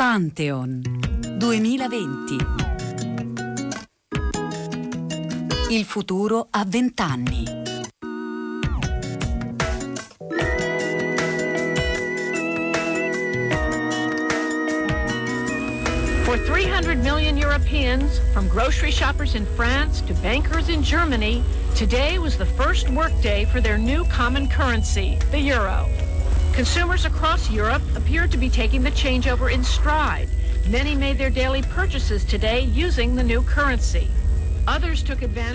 [0.00, 0.80] Pantheon
[1.38, 2.38] 2020.
[5.68, 7.44] Il futuro a vent'anni.
[16.24, 21.42] For 300 million Europeans, from grocery shoppers in France to bankers in Germany,
[21.76, 25.86] today was the first workday for their new common currency, the euro.
[26.60, 30.28] Consumers across Europe appear to be taking the changeover in stride.
[30.68, 34.10] Many made their daily purchases today using the new currency.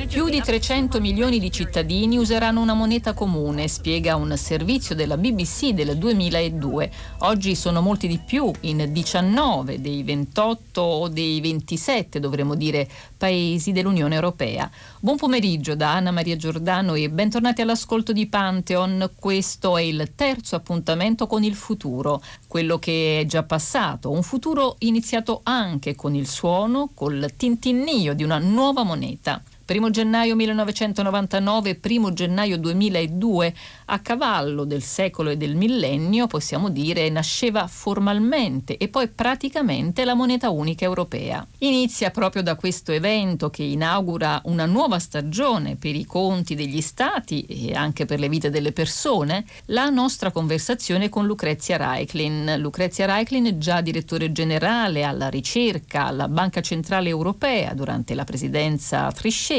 [0.10, 5.70] Più di 300 milioni di cittadini useranno una moneta comune, spiega un servizio della BBC
[5.70, 6.92] del 2002.
[7.20, 13.72] Oggi sono molti di più, in 19 dei 28 o dei 27, dovremmo dire, paesi
[13.72, 14.70] dell'Unione Europea.
[15.00, 19.12] Buon pomeriggio da Anna Maria Giordano e bentornati all'ascolto di Pantheon.
[19.18, 24.76] Questo è il terzo appuntamento con il futuro, quello che è già passato, un futuro
[24.80, 29.55] iniziato anche con il suono, col tintinnio di una nuova moneta 那一。
[29.68, 33.54] 1 gennaio 1999, 1 gennaio 2002,
[33.86, 40.14] a cavallo del secolo e del millennio, possiamo dire, nasceva formalmente e poi praticamente la
[40.14, 41.46] moneta unica europea.
[41.60, 47.42] Inizia proprio da questo evento che inaugura una nuova stagione per i conti degli stati
[47.46, 52.56] e anche per le vite delle persone, la nostra conversazione con Lucrezia Reichlin.
[52.60, 59.54] Lucrezia Reichlin, già direttore generale alla ricerca alla Banca Centrale Europea durante la presidenza Trichet,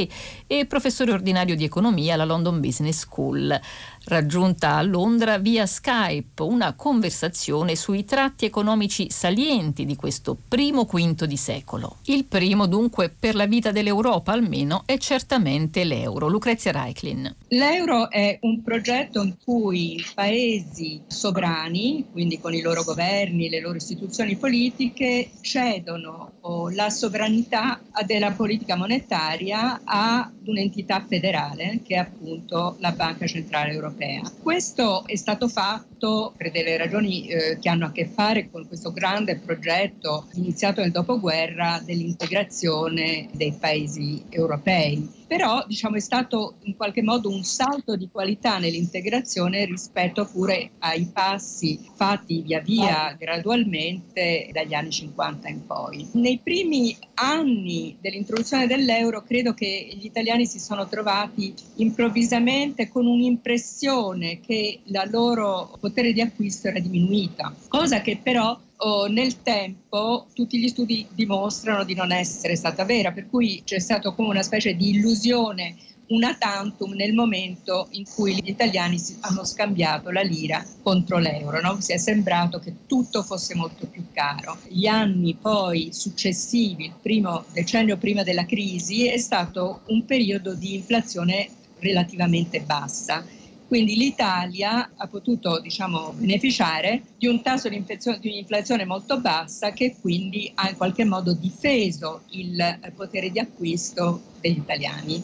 [0.47, 3.59] e professore ordinario di economia alla London Business School
[4.07, 11.27] raggiunta a Londra via Skype una conversazione sui tratti economici salienti di questo primo quinto
[11.27, 11.97] di secolo.
[12.05, 16.29] Il primo dunque per la vita dell'Europa almeno è certamente l'euro.
[16.29, 17.35] Lucrezia Reichlin.
[17.49, 23.77] L'euro è un progetto in cui paesi sovrani, quindi con i loro governi, le loro
[23.77, 26.33] istituzioni politiche, cedono
[26.73, 33.96] la sovranità della politica monetaria ad un'entità federale che è appunto la Banca Centrale Europea
[33.97, 34.31] europea.
[34.43, 38.93] Questo è stato fatto per delle ragioni eh, che hanno a che fare con questo
[38.93, 47.03] grande progetto iniziato nel dopoguerra dell'integrazione dei paesi europei però diciamo, è stato in qualche
[47.03, 54.75] modo un salto di qualità nell'integrazione rispetto pure ai passi fatti via via gradualmente dagli
[54.75, 56.09] anni 50 in poi.
[56.13, 64.41] Nei primi anni dell'introduzione dell'euro credo che gli italiani si sono trovati improvvisamente con un'impressione
[64.41, 70.59] che la loro potere di acquisto era diminuita, cosa che però oh, nel tempo tutti
[70.59, 74.75] gli studi dimostrano di non essere stata vera, per cui c'è stato come una specie
[74.75, 75.77] di illusione
[76.09, 81.61] una tantum nel momento in cui gli italiani hanno scambiato la lira contro l'euro.
[81.61, 81.81] No?
[81.81, 84.59] Si è sembrato che tutto fosse molto più caro.
[84.69, 90.75] Gli anni poi successivi, il primo decennio prima della crisi, è stato un periodo di
[90.75, 91.49] inflazione
[91.79, 93.25] relativamente bassa
[93.67, 99.97] quindi l'Italia ha potuto diciamo, beneficiare di un tasso di, di un'inflazione molto bassa che
[100.01, 105.23] quindi ha in qualche modo difeso il potere di acquisto degli italiani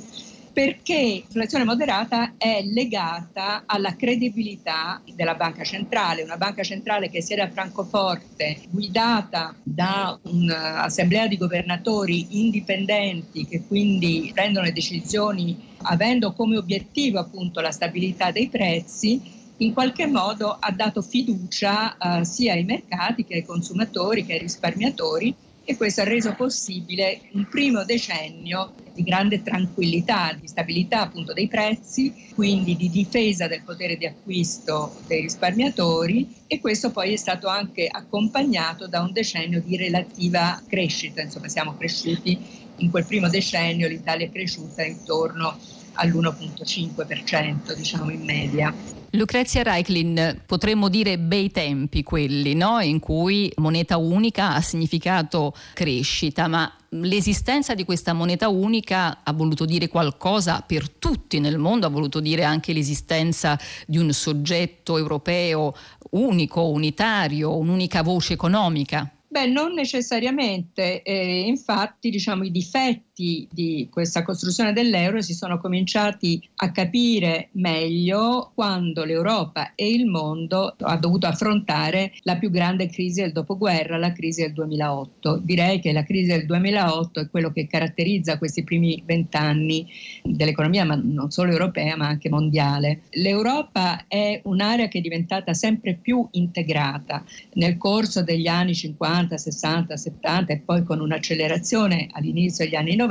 [0.52, 7.42] perché l'inflazione moderata è legata alla credibilità della banca centrale, una banca centrale che siede
[7.42, 16.56] a Francoforte, guidata da un'assemblea di governatori indipendenti che quindi prendono le decisioni avendo come
[16.56, 19.20] obiettivo appunto la stabilità dei prezzi,
[19.58, 24.38] in qualche modo ha dato fiducia eh, sia ai mercati che ai consumatori che ai
[24.40, 31.32] risparmiatori e questo ha reso possibile un primo decennio di grande tranquillità, di stabilità appunto
[31.32, 37.16] dei prezzi, quindi di difesa del potere di acquisto dei risparmiatori e questo poi è
[37.16, 43.28] stato anche accompagnato da un decennio di relativa crescita, insomma siamo cresciuti in quel primo
[43.28, 45.58] decennio, l'Italia è cresciuta intorno
[45.94, 48.74] all'1.5% diciamo in media.
[49.14, 52.80] Lucrezia Reichlin, potremmo dire bei tempi quelli, no?
[52.80, 59.66] in cui moneta unica ha significato crescita, ma l'esistenza di questa moneta unica ha voluto
[59.66, 65.74] dire qualcosa per tutti nel mondo, ha voluto dire anche l'esistenza di un soggetto europeo
[66.12, 69.10] unico, unitario, un'unica voce economica.
[69.32, 75.58] Beh, non necessariamente, eh, infatti diciamo, i difetti effetti di questa costruzione dell'euro si sono
[75.58, 82.88] cominciati a capire meglio quando l'Europa e il mondo ha dovuto affrontare la più grande
[82.88, 85.40] crisi del dopoguerra, la crisi del 2008.
[85.42, 89.86] Direi che la crisi del 2008 è quello che caratterizza questi primi vent'anni
[90.22, 93.02] dell'economia, ma non solo europea, ma anche mondiale.
[93.10, 97.24] L'Europa è un'area che è diventata sempre più integrata
[97.54, 103.01] nel corso degli anni 50, 60, 70 e poi con un'accelerazione all'inizio degli anni 90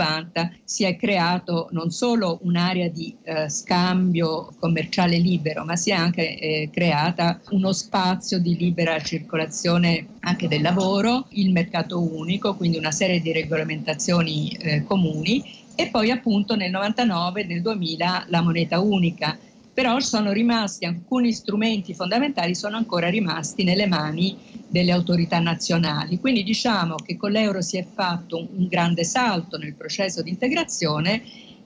[0.63, 6.38] si è creato non solo un'area di eh, scambio commerciale libero, ma si è anche
[6.38, 12.91] eh, creata uno spazio di libera circolazione anche del lavoro, il mercato unico, quindi una
[12.91, 15.59] serie di regolamentazioni eh, comuni.
[15.75, 19.38] E poi appunto nel 99 nel 2000 la moneta unica
[19.73, 24.38] però sono rimasti alcuni strumenti fondamentali sono ancora rimasti nelle mani
[24.68, 26.19] delle autorità nazionali.
[26.19, 31.23] Quindi diciamo che con l'euro si è fatto un, grande salto nel processo di integrazione,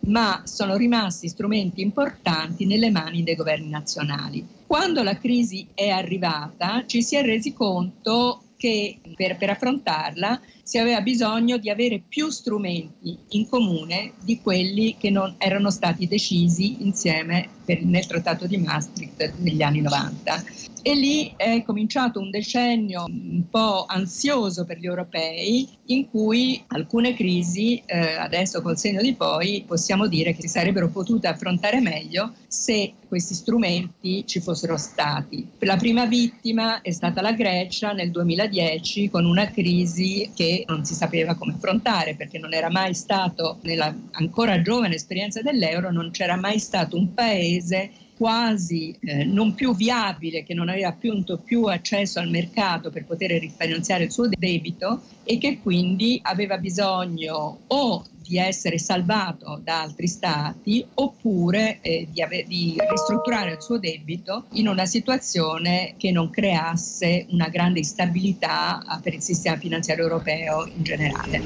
[0.08, 4.46] ma sono rimasti strumenti importanti nelle mani dei governi nazionali.
[4.68, 10.78] Quando la crisi è arrivata ci si è resi conto che per, per affrontarla si
[10.78, 16.84] aveva bisogno di avere più strumenti in comune di quelli che non erano stati decisi
[16.84, 20.44] insieme per, nel Trattato di Maastricht negli anni 90.
[20.88, 27.16] E lì è cominciato un decennio un po' ansioso per gli europei, in cui alcune
[27.16, 32.34] crisi, eh, adesso col segno di poi, possiamo dire che si sarebbero potute affrontare meglio
[32.48, 35.48] se questi strumenti ci fossero stati.
[35.62, 40.94] La prima vittima è stata la Grecia nel 2010 con una crisi che non si
[40.94, 46.36] sapeva come affrontare perché non era mai stato, nella ancora giovane esperienza dell'euro, non c'era
[46.36, 52.20] mai stato un paese quasi eh, non più viabile, che non aveva appunto più accesso
[52.20, 58.40] al mercato per poter rifinanziare il suo debito e che quindi aveva bisogno o di
[58.40, 64.68] essere salvato da altri stati oppure eh, di, ave- di ristrutturare il suo debito in
[64.68, 70.84] una situazione che non creasse una grande instabilità eh, per il sistema finanziario europeo in
[70.84, 71.42] generale.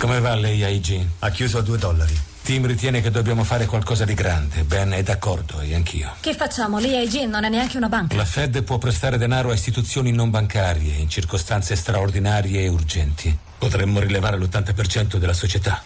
[0.00, 1.06] Come va l'AIG?
[1.20, 2.27] Ha chiuso a due dollari.
[2.48, 4.64] Tim ritiene che dobbiamo fare qualcosa di grande.
[4.64, 6.14] Ben è d'accordo e anch'io.
[6.18, 6.78] Che facciamo?
[6.78, 8.16] L'EIG non è neanche una banca.
[8.16, 13.36] La Fed può prestare denaro a istituzioni non bancarie in circostanze straordinarie e urgenti.
[13.58, 15.82] Potremmo rilevare l'80% della società.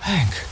[0.00, 0.46] Hank,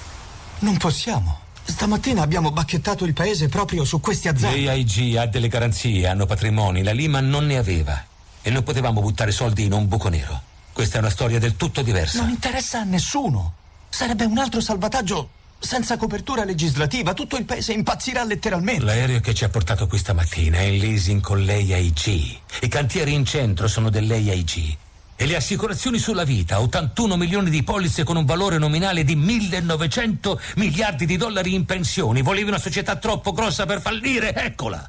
[0.60, 1.40] non possiamo.
[1.62, 4.62] Stamattina abbiamo bacchettato il paese proprio su questi aziende.
[4.62, 8.02] L'AIG ha delle garanzie, hanno patrimoni, la Lima non ne aveva.
[8.40, 10.40] E non potevamo buttare soldi in un buco nero.
[10.72, 12.22] Questa è una storia del tutto diversa.
[12.22, 13.56] Non interessa a nessuno.
[13.90, 18.84] Sarebbe un altro salvataggio senza copertura legislativa, tutto il paese impazzirà letteralmente.
[18.84, 22.38] L'aereo che ci ha portato qui stamattina è in leasing con l'AIG.
[22.62, 24.76] I cantieri in centro sono dell'AIG.
[25.16, 30.40] E le assicurazioni sulla vita, 81 milioni di polizze con un valore nominale di 1900
[30.56, 32.22] miliardi di dollari in pensioni.
[32.22, 34.34] Volevi una società troppo grossa per fallire?
[34.34, 34.88] Eccola!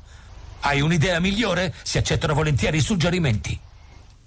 [0.61, 1.73] Hai un'idea migliore?
[1.83, 3.59] Si accettano volentieri i suggerimenti.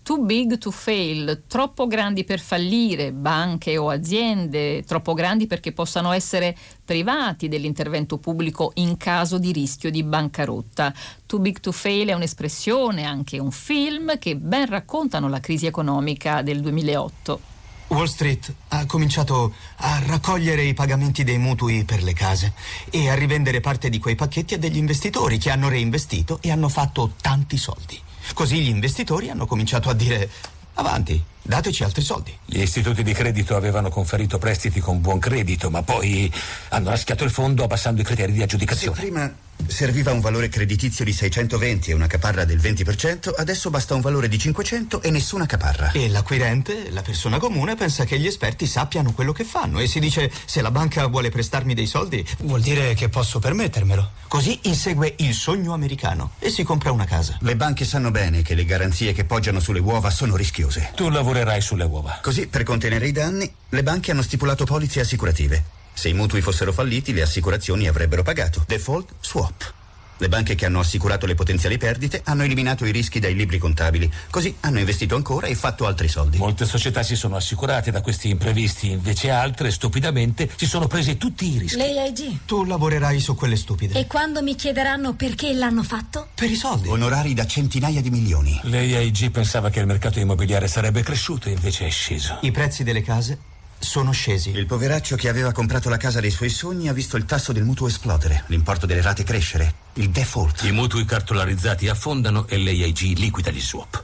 [0.04, 6.12] Too big to fail, troppo grandi per fallire, banche o aziende, troppo grandi perché possano
[6.12, 6.54] essere
[6.84, 10.92] privati dell'intervento pubblico in caso di rischio di bancarotta.
[11.24, 16.42] Too big to fail è un'espressione, anche un film che ben raccontano la crisi economica
[16.42, 17.40] del 2008.
[17.86, 22.52] Wall Street ha cominciato a raccogliere i pagamenti dei mutui per le case
[22.90, 26.68] e a rivendere parte di quei pacchetti a degli investitori che hanno reinvestito e hanno
[26.68, 27.98] fatto tanti soldi.
[28.32, 30.30] Così gli investitori hanno cominciato a dire
[30.74, 32.36] avanti, dateci altri soldi.
[32.44, 36.32] Gli istituti di credito avevano conferito prestiti con buon credito, ma poi
[36.70, 38.96] hanno raschiato il fondo abbassando i criteri di aggiudicazione.
[38.96, 39.32] Se prima
[39.66, 44.28] serviva un valore creditizio di 620 e una caparra del 20%, adesso basta un valore
[44.28, 45.90] di 500 e nessuna caparra.
[45.92, 50.00] E l'acquirente, la persona comune, pensa che gli esperti sappiano quello che fanno e si
[50.00, 54.10] dice se la banca vuole prestarmi dei soldi vuol dire che posso permettermelo.
[54.28, 57.38] Così insegue il sogno americano e si compra una casa.
[57.40, 60.90] Le banche sanno bene che le garanzie che poggiano sulle uova sono rischiose.
[60.94, 62.20] Tu lavorerai sulle uova.
[62.22, 65.64] Così, per contenere i danni, le banche hanno stipulato polizze assicurative.
[65.92, 68.62] Se i mutui fossero falliti, le assicurazioni avrebbero pagato.
[68.66, 69.83] Default swap.
[70.16, 74.10] Le banche che hanno assicurato le potenziali perdite hanno eliminato i rischi dai libri contabili,
[74.30, 76.38] così hanno investito ancora e fatto altri soldi.
[76.38, 81.52] Molte società si sono assicurate da questi imprevisti, invece altre, stupidamente, si sono prese tutti
[81.52, 81.78] i rischi.
[81.78, 82.38] L'AIG.
[82.46, 83.98] Tu lavorerai su quelle stupide.
[83.98, 86.28] E quando mi chiederanno perché l'hanno fatto?
[86.34, 86.88] Per i soldi.
[86.88, 88.60] Onorari da centinaia di milioni.
[88.62, 92.38] L'AIG pensava che il mercato immobiliare sarebbe cresciuto, invece è sceso.
[92.42, 93.52] I prezzi delle case
[93.84, 94.50] sono scesi.
[94.50, 97.62] Il poveraccio che aveva comprato la casa dei suoi sogni ha visto il tasso del
[97.62, 100.64] mutuo esplodere, l'importo delle rate crescere, il default.
[100.64, 104.02] I mutui cartolarizzati affondano e l'AIG liquida gli swap.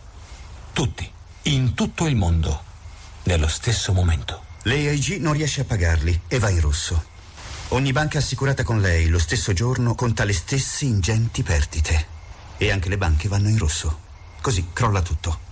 [0.72, 1.10] Tutti,
[1.44, 2.62] in tutto il mondo,
[3.24, 4.44] nello stesso momento.
[4.64, 7.04] L'AIG non riesce a pagarli e va in rosso.
[7.68, 12.06] Ogni banca assicurata con lei lo stesso giorno conta le stesse ingenti perdite.
[12.58, 14.00] E anche le banche vanno in rosso.
[14.40, 15.48] Così crolla tutto.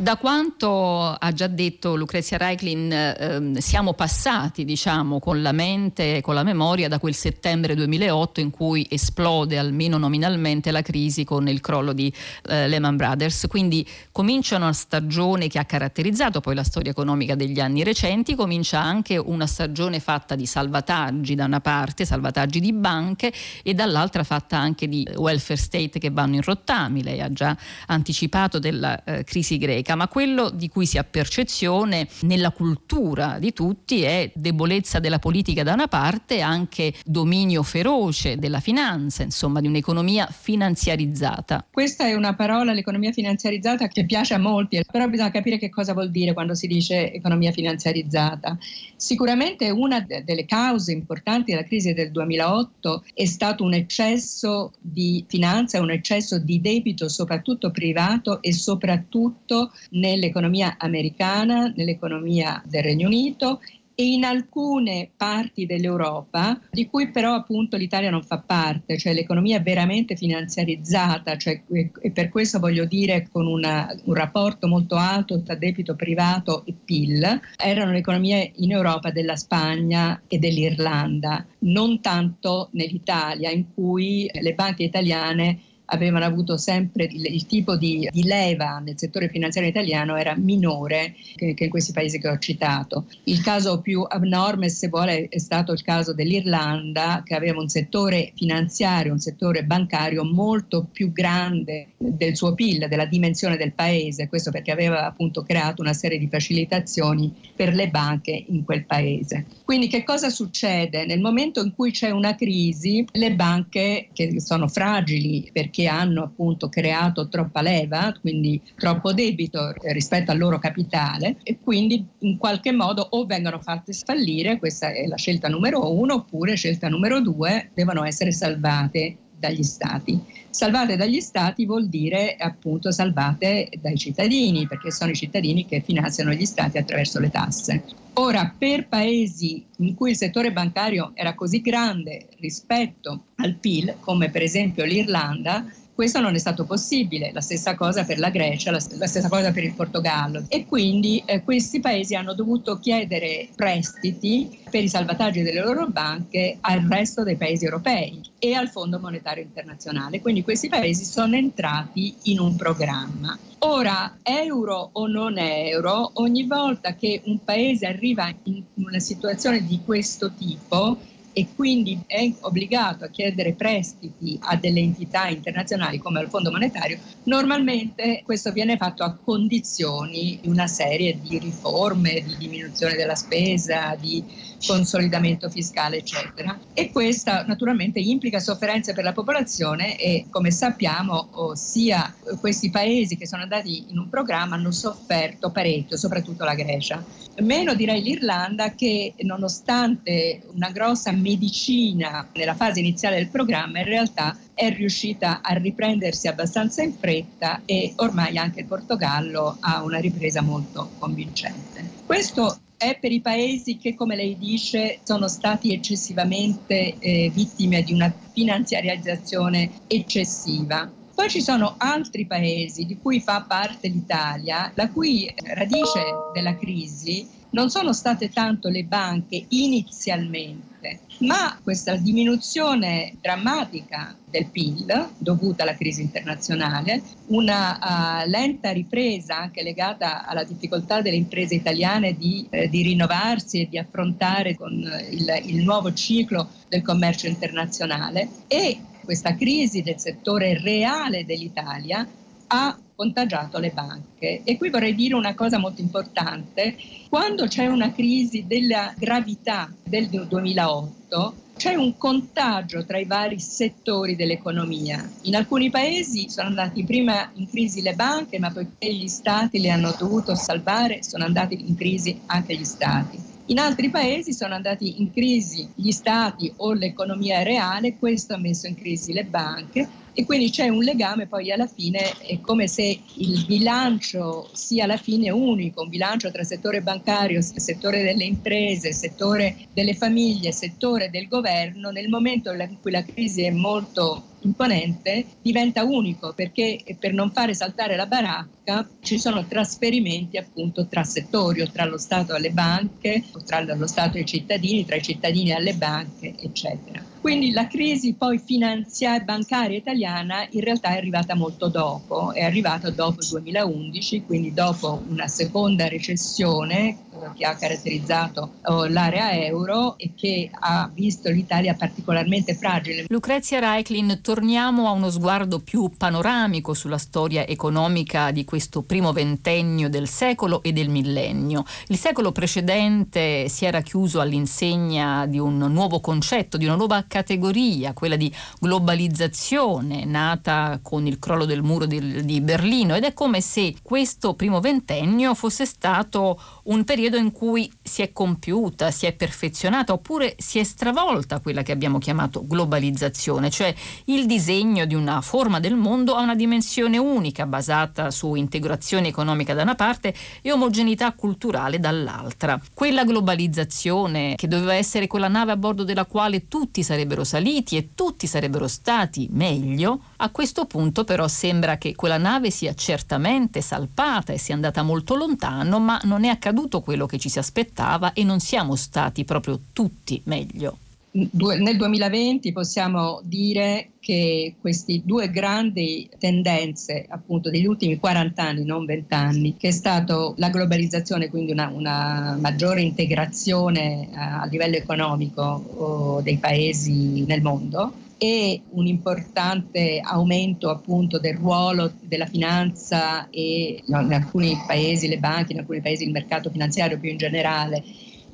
[0.00, 6.20] Da quanto ha già detto Lucrezia Reiklin, ehm, siamo passati, diciamo, con la mente e
[6.22, 11.48] con la memoria da quel settembre 2008 in cui esplode almeno nominalmente la crisi con
[11.48, 12.10] il crollo di
[12.48, 13.44] eh, Lehman Brothers.
[13.46, 18.80] Quindi comincia una stagione che ha caratterizzato poi la storia economica degli anni recenti, comincia
[18.80, 23.30] anche una stagione fatta di salvataggi da una parte, salvataggi di banche
[23.62, 27.02] e dall'altra fatta anche di welfare state che vanno in rottami.
[27.02, 27.54] Lei ha già
[27.88, 33.38] anticipato della eh, crisi greca politica, ma quello di cui si ha percezione nella cultura
[33.38, 39.60] di tutti è debolezza della politica da una parte anche dominio feroce della finanza, insomma
[39.60, 41.66] di un'economia finanziarizzata.
[41.70, 45.92] Questa è una parola, l'economia finanziarizzata, che piace a molti, però bisogna capire che cosa
[45.92, 48.58] vuol dire quando si dice economia finanziarizzata.
[48.96, 55.80] Sicuramente una delle cause importanti della crisi del 2008 è stato un eccesso di finanza,
[55.80, 63.60] un eccesso di debito, soprattutto privato e soprattutto nell'economia americana, nell'economia del Regno Unito
[64.00, 69.60] e in alcune parti dell'Europa, di cui però appunto l'Italia non fa parte, cioè l'economia
[69.60, 71.62] veramente finanziarizzata, cioè,
[72.00, 76.72] e per questo voglio dire con una, un rapporto molto alto tra debito privato e
[76.82, 84.30] PIL, erano le economie in Europa della Spagna e dell'Irlanda, non tanto nell'Italia in cui
[84.32, 85.60] le banche italiane
[85.90, 91.14] avevano avuto sempre il, il tipo di, di, leva nel settore finanziario italiano era minore
[91.36, 93.06] che, che, in questi paesi che ho citato.
[93.24, 98.32] Il caso più abnorme, se vuole, è stato il caso dell'Irlanda, che aveva un settore
[98.34, 104.50] finanziario, un settore bancario molto più grande del suo PIL, della dimensione del paese, questo
[104.50, 109.46] perché aveva appunto creato una serie di facilitazioni per le banche in quel paese.
[109.64, 111.04] Quindi che cosa succede?
[111.04, 116.24] Nel momento in cui c'è una crisi, le banche che sono fragili perché che hanno
[116.24, 122.72] appunto creato troppa leva, quindi troppo debito rispetto al loro capitale e quindi in qualche
[122.72, 127.70] modo o vengono fatte fallire, questa è la scelta numero uno, oppure scelta numero due,
[127.72, 130.22] devono essere salvate dagli stati.
[130.50, 136.32] Salvate dagli stati vuol dire appunto salvate dai cittadini, perché sono i cittadini che finanziano
[136.32, 137.82] gli stati attraverso le tasse.
[138.14, 144.28] Ora, per paesi in cui il settore bancario era così grande rispetto al PIL, come
[144.28, 145.64] per esempio l'Irlanda,
[146.00, 149.64] questo non è stato possibile, la stessa cosa per la Grecia, la, stessa cosa per
[149.64, 155.60] il Portogallo e quindi eh, questi paesi hanno dovuto chiedere prestiti per i salvataggi delle
[155.62, 160.22] loro banche al resto dei paesi europei e al Fondo Monetario Internazionale.
[160.22, 163.38] Quindi questi paesi sono entrati in un programma.
[163.58, 169.82] Ora, euro o non euro, ogni volta che un paese arriva in una situazione di
[169.84, 170.96] questo tipo,
[171.32, 176.98] e quindi è obbligato a chiedere prestiti a delle entità internazionali come al Fondo Monetario,
[177.24, 183.96] normalmente questo viene fatto a condizioni di una serie di riforme, di diminuzione della spesa,
[183.98, 184.24] di
[184.66, 186.58] consolidamento fiscale, eccetera.
[186.74, 193.26] E questa naturalmente implica sofferenze per la popolazione e come sappiamo sia questi paesi che
[193.26, 197.04] sono andati in un programma hanno sofferto parecchio, soprattutto la Grecia.
[197.40, 204.36] Meno direi l'Irlanda che nonostante una grossa medicina nella fase iniziale del programma in realtà
[204.52, 210.42] è riuscita a riprendersi abbastanza in fretta e ormai anche il Portogallo ha una ripresa
[210.42, 211.88] molto convincente.
[212.04, 217.92] Questo è per i paesi che, come lei dice, sono stati eccessivamente eh, vittime di
[217.92, 220.90] una finanziarizzazione eccessiva.
[221.14, 226.00] Poi ci sono altri paesi di cui fa parte l'Italia, la cui radice
[226.32, 230.69] della crisi non sono state tanto le banche inizialmente,
[231.18, 239.62] ma questa diminuzione drammatica del PIL dovuta alla crisi internazionale, una uh, lenta ripresa anche
[239.62, 245.42] legata alla difficoltà delle imprese italiane di, eh, di rinnovarsi e di affrontare con il,
[245.44, 248.28] il nuovo ciclo del commercio internazionale.
[248.46, 252.06] E questa crisi del settore reale dell'Italia
[252.46, 254.42] ha contagiato le banche.
[254.44, 256.76] E qui vorrei dire una cosa molto importante.
[257.08, 264.16] Quando c'è una crisi della gravità del 2008, c'è un contagio tra i vari settori
[264.16, 265.10] dell'economia.
[265.22, 269.70] In alcuni paesi sono andati prima in crisi le banche, ma poiché gli stati le
[269.70, 273.18] hanno dovuto salvare, sono andati in crisi anche gli stati.
[273.46, 278.66] In altri paesi sono andati in crisi gli stati o l'economia reale, questo ha messo
[278.66, 282.98] in crisi le banche e quindi c'è un legame poi alla fine, è come se
[283.14, 289.56] il bilancio sia alla fine unico, un bilancio tra settore bancario, settore delle imprese, settore
[289.72, 295.84] delle famiglie, settore del governo, nel momento in cui la crisi è molto imponente diventa
[295.84, 301.70] unico perché per non fare saltare la baracca ci sono trasferimenti appunto tra settori o
[301.70, 305.52] tra lo Stato alle banche o tra lo Stato e i cittadini, tra i cittadini
[305.52, 307.09] alle banche eccetera.
[307.20, 312.88] Quindi la crisi poi finanziaria bancaria italiana in realtà è arrivata molto dopo, è arrivata
[312.90, 316.96] dopo il 2011, quindi dopo una seconda recessione
[317.36, 323.04] che ha caratterizzato oh, l'area euro e che ha visto l'Italia particolarmente fragile.
[323.08, 329.88] Lucrezia Reiklin, torniamo a uno sguardo più panoramico sulla storia economica di questo primo ventennio
[329.88, 331.64] del secolo e del millennio.
[331.88, 337.92] Il secolo precedente si era chiuso all'insegna di un nuovo concetto, di una nuova categoria,
[337.92, 343.40] quella di globalizzazione, nata con il crollo del muro di, di Berlino ed è come
[343.40, 349.12] se questo primo ventennio fosse stato un periodo in cui si è compiuta, si è
[349.12, 353.74] perfezionata oppure si è stravolta quella che abbiamo chiamato globalizzazione, cioè
[354.06, 359.52] il disegno di una forma del mondo a una dimensione unica basata su integrazione economica
[359.52, 362.60] da una parte e omogeneità culturale dall'altra.
[362.72, 367.90] Quella globalizzazione che doveva essere quella nave a bordo della quale tutti sarebbero saliti e
[367.96, 374.32] tutti sarebbero stati meglio, a questo punto però sembra che quella nave sia certamente salpata
[374.32, 378.24] e sia andata molto lontano, ma non è accaduto quello che ci si aspettava e
[378.24, 380.76] non siamo stati proprio tutti meglio.
[381.12, 388.84] Nel 2020 possiamo dire che queste due grandi tendenze appunto degli ultimi 40 anni, non
[388.84, 394.76] 20 anni, che è stata la globalizzazione, quindi una, una maggiore integrazione a, a livello
[394.76, 403.30] economico oh, dei paesi nel mondo, e un importante aumento appunto del ruolo della finanza
[403.30, 407.82] e in alcuni paesi le banche, in alcuni paesi il mercato finanziario più in generale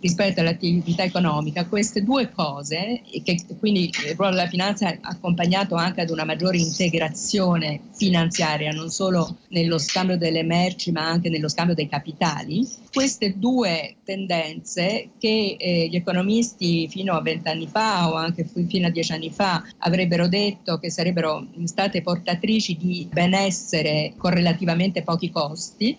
[0.07, 6.03] rispetto all'attività economica, queste due cose, che quindi il ruolo della finanza è accompagnato anche
[6.03, 11.75] ad una maggiore integrazione finanziaria, non solo nello scambio delle merci ma anche nello scambio
[11.75, 18.49] dei capitali, queste due tendenze che eh, gli economisti fino a vent'anni fa o anche
[18.69, 25.03] fino a dieci anni fa avrebbero detto che sarebbero state portatrici di benessere con relativamente
[25.03, 25.97] pochi costi,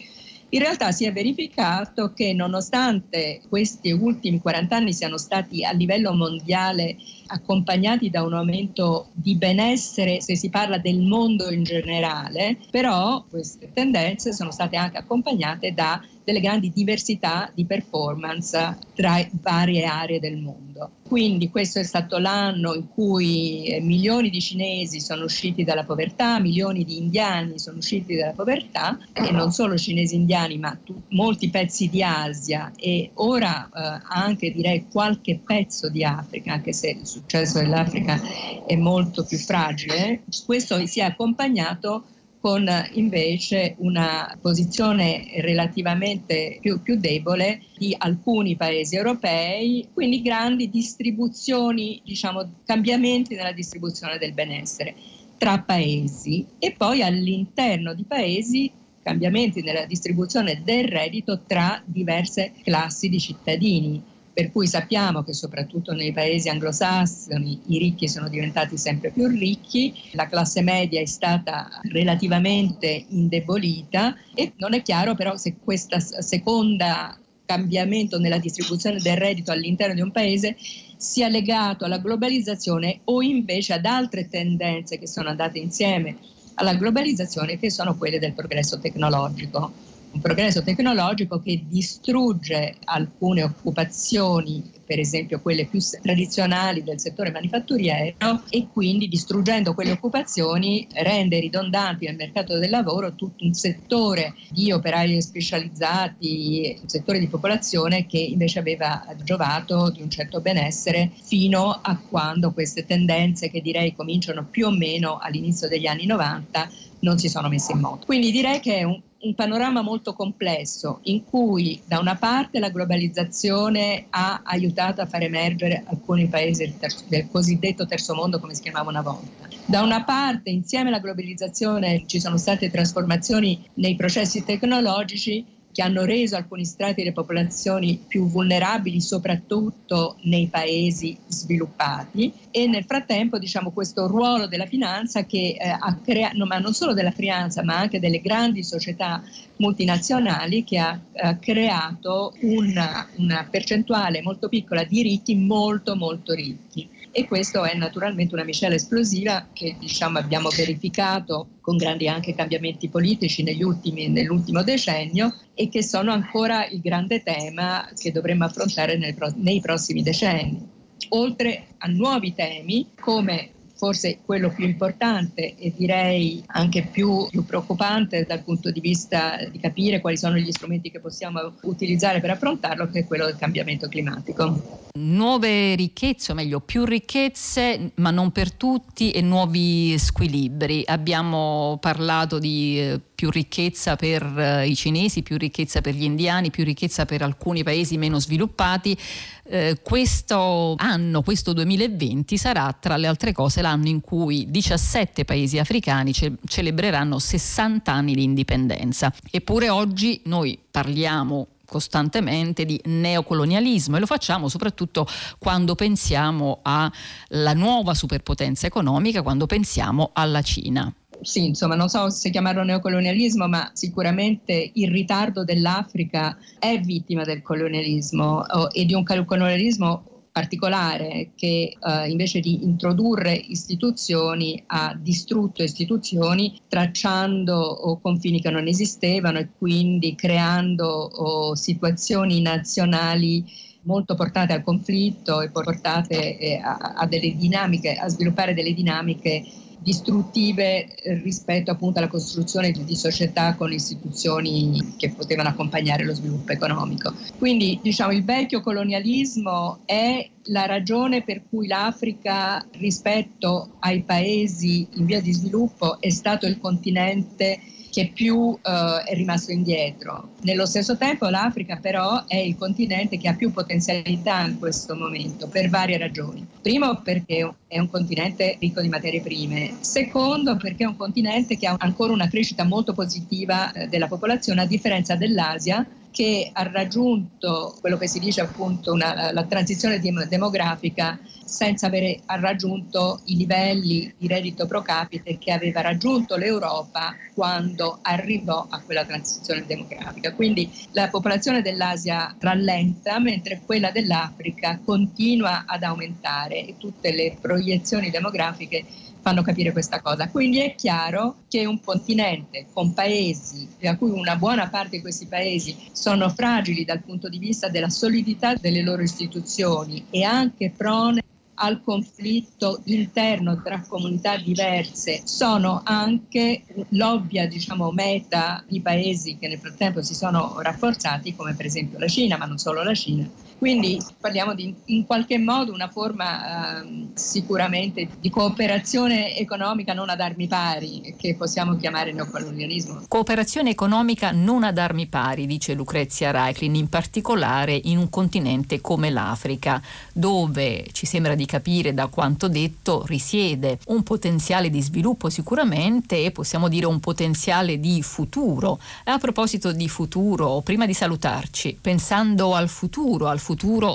[0.49, 6.13] in realtà si è verificato che nonostante questi ultimi 40 anni siano stati a livello
[6.13, 6.95] mondiale
[7.27, 13.71] accompagnati da un aumento di benessere se si parla del mondo in generale, però queste
[13.73, 20.35] tendenze sono state anche accompagnate da delle grandi diversità di performance tra varie aree del
[20.35, 20.91] mondo.
[21.07, 26.37] Quindi questo è stato l'anno in cui eh, milioni di cinesi sono usciti dalla povertà,
[26.41, 31.49] milioni di indiani sono usciti dalla povertà e non solo cinesi indiani ma tu, molti
[31.49, 37.07] pezzi di Asia e ora eh, anche direi qualche pezzo di Africa, anche se il
[37.07, 38.21] successo dell'Africa
[38.65, 40.23] è molto più fragile.
[40.45, 42.03] Questo si è accompagnato
[42.39, 52.01] con invece una posizione relativamente più, più, debole di alcuni paesi europei, quindi grandi distribuzioni,
[52.03, 54.95] diciamo, cambiamenti nella distribuzione del benessere
[55.37, 56.45] tra paesi.
[56.59, 58.71] E poi all'interno di paesi
[59.01, 64.03] cambiamenti nella distribuzione del reddito tra diverse classi di cittadini
[64.37, 69.91] per cui sappiamo che soprattutto nei paesi anglosassoni i ricchi sono diventati sempre più ricchi,
[70.11, 77.17] la classe media è stata relativamente indebolita e non è chiaro però se questa seconda
[77.47, 80.55] cambiamento nella distribuzione del reddito all'interno di un paese
[80.97, 86.15] sia legato alla globalizzazione o invece ad altre tendenze che sono andate insieme
[86.53, 94.63] alla globalizzazione che sono quelle del progresso tecnologico un progresso tecnologico che distrugge alcune occupazioni,
[94.83, 102.05] per esempio quelle più tradizionali del settore manifatturiero e quindi distruggendo quelle occupazioni rende ridondanti
[102.05, 108.17] nel mercato del lavoro tutto un settore di operai specializzati, un settore di popolazione che
[108.17, 114.47] invece aveva giovato di un certo benessere fino a quando queste tendenze che direi cominciano
[114.49, 118.05] più o meno all'inizio degli anni 90 non si sono messe in moto.
[118.05, 122.69] Quindi direi che è un, un panorama molto complesso in cui da una parte la
[122.69, 128.53] globalizzazione ha aiutato a far emergere alcuni paesi del, terzo, del, cosiddetto terzo mondo come
[128.53, 129.47] si chiamava una volta.
[129.65, 135.43] Da una parte insieme alla globalizzazione ci sono state trasformazioni nei processi tecnologici
[135.77, 142.33] che hanno reso alcuni strati delle popolazioni più vulnerabili, soprattutto nei paesi sviluppati.
[142.49, 146.95] E nel frattempo, diciamo, questo ruolo della finanza che eh, ha creato, ma non solo
[146.95, 149.21] della finanza, ma anche delle grandi società
[149.57, 156.89] multinazionali che ha eh, creato una, una percentuale molto piccola di ricchi molto molto ricchi
[157.17, 162.89] e questo è naturalmente una miscela esplosiva che diciamo, abbiamo verificato con grandi anche cambiamenti
[162.89, 169.15] politici ultimi, nell'ultimo decennio e che sono ancora il grande tema che dovremmo affrontare nei,
[169.37, 170.63] nei prossimi decenni.
[171.09, 178.25] Oltre a nuovi temi come forse quello più importante e direi anche più, più, preoccupante
[178.27, 182.89] dal punto di vista di capire quali sono gli strumenti che possiamo utilizzare per affrontarlo,
[182.89, 184.85] che è quello del cambiamento climatico.
[184.97, 190.83] Nuove ricchezze, o meglio più ricchezze, ma non per tutti, e nuovi squilibri.
[190.85, 196.51] Abbiamo parlato di eh, più ricchezza per eh, i cinesi, più ricchezza per gli indiani,
[196.51, 198.95] più ricchezza per alcuni paesi meno sviluppati.
[199.43, 205.57] Eh, questo anno, questo 2020, sarà tra le altre cose l'anno in cui 17 paesi
[205.57, 209.11] africani ce- celebreranno 60 anni di indipendenza.
[209.31, 215.07] Eppure oggi noi parliamo costantemente di neocolonialismo e lo facciamo soprattutto
[215.39, 222.29] quando pensiamo alla nuova superpotenza economica, quando pensiamo alla Cina sì, insomma, non so se
[222.29, 229.03] chiamarlo neocolonialismo, ma sicuramente il ritardo dell'Africa è vittima del colonialismo oh, e di un
[229.03, 238.51] colonialismo particolare che eh, invece di introdurre istituzioni ha distrutto istituzioni tracciando oh, confini che
[238.51, 243.43] non esistevano e quindi creando oh, situazioni nazionali
[243.81, 249.43] molto portate al conflitto e portate eh, a, a, delle dinamiche, a sviluppare delle dinamiche
[249.87, 250.85] distruttive
[251.23, 257.13] rispetto appunto alla costruzione di società con istituzioni che potevano accompagnare lo sviluppo economico.
[257.37, 265.05] Quindi diciamo il vecchio colonialismo è la ragione per cui l'Africa rispetto ai paesi in
[265.05, 267.57] via di sviluppo è stato il continente
[267.97, 270.33] che più eh, è rimasto indietro.
[270.41, 275.47] Nello stesso tempo l'Africa però è il continente che ha più potenzialità in questo momento
[275.47, 276.45] per varie ragioni.
[276.61, 281.65] Primo perché è un continente ricco di materie prime, secondo perché è un continente che
[281.65, 285.83] ha ancora una crescita molto positiva eh, della popolazione a differenza dell'Asia
[286.17, 293.21] che ha raggiunto quello che si dice appunto una, la transizione demografica senza aver raggiunto
[293.25, 299.63] i livelli di reddito pro capite che aveva raggiunto l'Europa quando arrivò a quella transizione
[299.67, 300.33] demografica.
[300.33, 308.09] Quindi la popolazione dell'Asia rallenta mentre quella dell'Africa continua ad aumentare e tutte le proiezioni
[308.09, 308.83] demografiche
[309.27, 310.29] fanno capire questa cosa.
[310.29, 315.25] Quindi è chiaro che un continente con paesi, a cui una buona parte di questi
[315.25, 321.21] paesi sono fragili dal punto di vista della solidità delle loro istituzioni e anche prone
[321.55, 329.57] al conflitto interno tra comunità diverse sono anche l'ovvia diciamo, meta di paesi che nel
[329.57, 333.27] frattempo si sono rafforzati come per esempio la Cina, ma non solo la Cina,
[333.57, 340.19] quindi parliamo di in qualche modo una forma eh, sicuramente di cooperazione economica non ad
[340.19, 343.05] armi pari, che possiamo chiamare neocolonialismo.
[343.07, 349.09] Cooperazione economica non ad armi pari, dice Lucrezia Reiklin, in particolare in un continente come
[349.09, 349.81] l'Africa,
[350.13, 356.31] dove ci sembra di capire da quanto detto risiede un potenziale di sviluppo sicuramente e
[356.31, 358.79] possiamo dire un potenziale di futuro.
[359.05, 363.45] A proposito di futuro, prima di salutarci, pensando al futuro, al futuro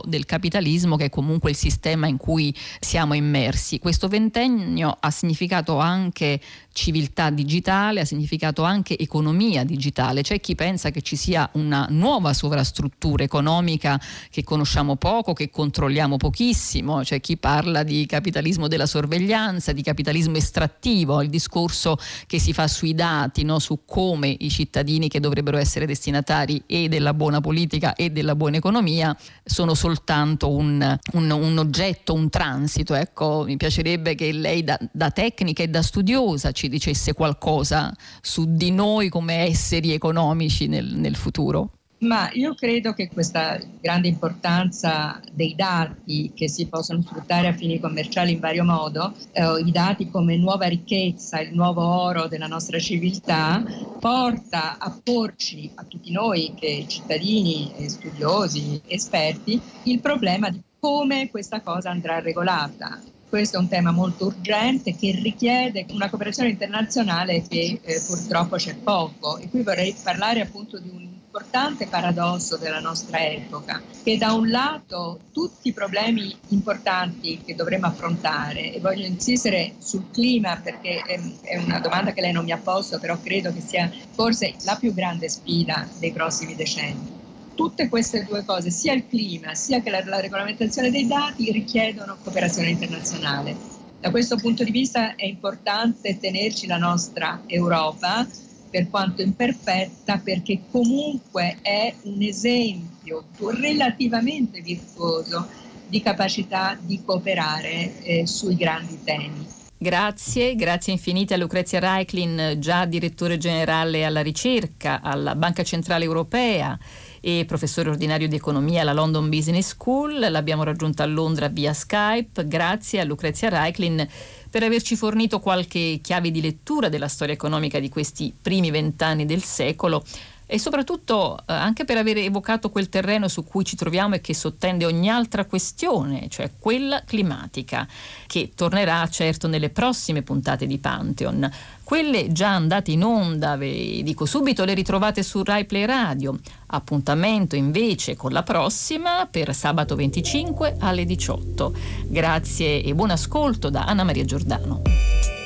[0.05, 3.79] del capitalismo che è comunque il sistema in cui siamo immersi.
[3.79, 6.41] Questo ventennio ha significato anche
[6.73, 10.23] civiltà digitale, ha significato anche economia digitale.
[10.23, 16.17] C'è chi pensa che ci sia una nuova sovrastruttura economica che conosciamo poco, che controlliamo
[16.17, 22.53] pochissimo, c'è chi parla di capitalismo della sorveglianza, di capitalismo estrattivo, il discorso che si
[22.53, 23.59] fa sui dati, no?
[23.59, 28.57] su come i cittadini che dovrebbero essere destinatari e della buona politica e della buona
[28.57, 32.95] economia sono soltanto un, un, un oggetto, un transito.
[32.95, 38.45] Ecco, mi piacerebbe che lei da, da, tecnica e da studiosa ci dicesse qualcosa su
[38.49, 41.71] di noi come esseri economici nel, nel futuro.
[42.03, 47.79] Ma io credo che questa grande importanza dei dati che si possono sfruttare a fini
[47.79, 52.81] commerciali in vario modo, eh, i dati come nuova ricchezza, il nuovo oro della nostra
[52.81, 53.63] civiltà,
[54.01, 61.61] porta a porci a tutti noi che cittadini, studiosi, esperti, il problema di come questa
[61.61, 63.01] cosa andrà regolata
[63.33, 68.75] questo è un tema molto urgente che richiede una cooperazione internazionale che eh, purtroppo c'è
[68.75, 74.35] poco e qui vorrei parlare appunto di un importante paradosso della nostra epoca, che da
[74.35, 81.01] un lato tutti i problemi importanti che dovremo affrontare, e voglio insistere sul clima perché
[81.01, 84.77] è una domanda che lei non mi ha posto, però credo che sia forse la
[84.77, 87.22] più grande sfida dei prossimi decenni.
[87.55, 92.17] Tutte queste due cose, sia il clima sia che la, la regolamentazione dei dati, richiedono
[92.23, 93.55] cooperazione internazionale.
[94.01, 98.27] Da questo punto di vista è importante tenerci la nostra Europa,
[98.73, 105.47] per quanto imperfetta, perché comunque è un esempio relativamente virtuoso
[105.87, 109.47] di capacità di cooperare eh, sui grandi temi.
[109.77, 116.79] Grazie, grazie infinite a Lucrezia Reiklin, già direttore generale alla ricerca alla Banca Centrale Europea
[117.25, 120.19] e professore ordinario di economia alla London Business School.
[120.19, 122.49] L'abbiamo raggiunta a Londra via Skype.
[122.49, 124.07] Grazie a Lucrezia Reiklin
[124.51, 129.43] per averci fornito qualche chiave di lettura della storia economica di questi primi vent'anni del
[129.43, 130.05] secolo
[130.53, 134.35] e soprattutto eh, anche per aver evocato quel terreno su cui ci troviamo e che
[134.35, 137.89] sottende ogni altra questione, cioè quella climatica,
[138.27, 141.51] che tornerà certo nelle prossime puntate di Pantheon.
[141.83, 146.39] Quelle già andate in onda, vi dico subito, le ritrovate su Rai Play Radio.
[146.67, 151.75] Appuntamento invece con la prossima per sabato 25 alle 18.
[152.09, 155.42] Grazie e buon ascolto da Anna Maria Giordano.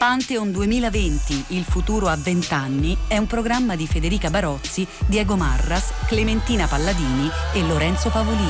[0.00, 5.92] Pantheon 2020, il futuro a 20 anni, è un programma di Federica Barozzi, Diego Marras,
[6.06, 8.48] Clementina Palladini e Lorenzo Pavolini.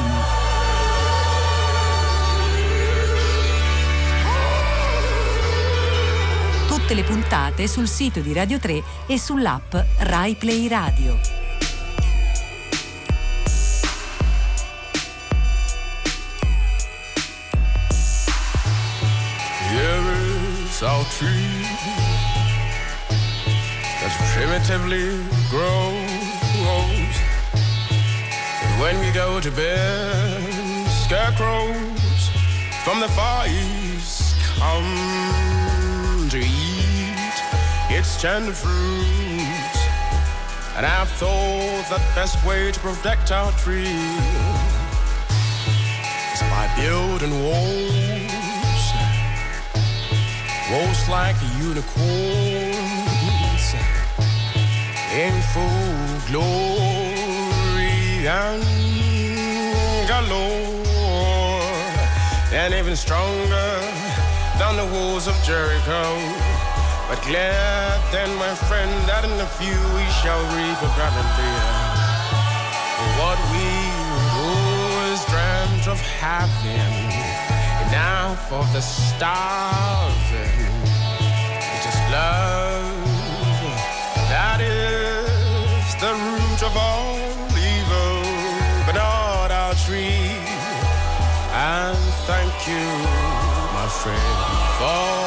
[6.68, 11.39] Tutte le puntate sul sito di Radio 3 e sull'app Rai Play Radio.
[20.82, 21.62] Our tree
[24.00, 27.16] that primitively grows.
[28.62, 32.30] And when we go to bed, scarecrows
[32.82, 37.36] from the far east come to eat
[37.90, 39.80] its tender fruits.
[40.76, 43.84] And I've thought that the best way to protect our tree
[46.32, 48.39] is by building walls
[50.70, 52.00] Waltz like unicorns
[55.12, 57.90] in full glory
[58.28, 58.62] and
[60.06, 60.80] galore,
[62.52, 63.70] and even stronger
[64.58, 66.04] than the walls of Jericho.
[67.08, 71.90] But glad then, my friend, that in a few we shall reap abundantly
[73.18, 73.66] what we
[74.38, 76.99] always dreamt of having
[78.52, 80.70] of the starving
[82.10, 82.82] love
[84.28, 87.14] that is the root of all
[87.54, 88.22] evil,
[88.86, 90.34] but not our tree.
[91.54, 92.86] And thank you,
[93.74, 94.38] my friend,
[94.78, 95.19] for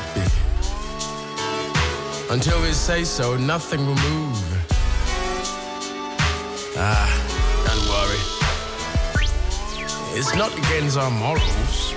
[0.00, 0.20] it be.
[2.30, 4.38] Until we say so, nothing will move.
[6.76, 7.10] Ah,
[7.66, 8.22] don't worry.
[10.18, 11.94] It's not against our morals.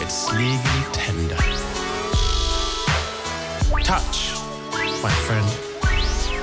[0.00, 1.36] It's legally tender.
[3.82, 4.34] Touch,
[5.02, 5.48] my friend,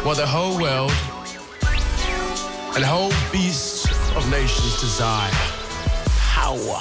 [0.06, 0.93] what the whole world
[2.75, 5.32] and whole beasts of nations desire.
[6.34, 6.80] Power